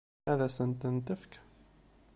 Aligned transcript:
Ad 0.31 0.39
sent-ten-tefk? 0.55 1.33